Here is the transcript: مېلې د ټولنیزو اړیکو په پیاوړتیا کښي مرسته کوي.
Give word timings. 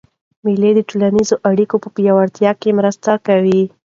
مېلې 0.43 0.71
د 0.75 0.79
ټولنیزو 0.89 1.35
اړیکو 1.49 1.75
په 1.83 1.89
پیاوړتیا 1.95 2.51
کښي 2.59 2.71
مرسته 2.79 3.11
کوي. 3.27 3.61